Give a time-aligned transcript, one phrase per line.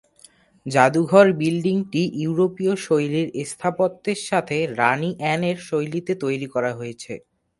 [0.65, 7.13] জাদুঘর বিল্ডিংটি ইউরোপীয়-শৈলীর স্থাপত্যের সাথে রাণী অ্যানের শৈলীতে তৈরি করা হয়েছে।